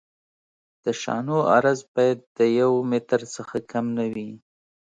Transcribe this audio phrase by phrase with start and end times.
[0.83, 4.31] د شانو عرض باید د یو متر څخه کم نه وي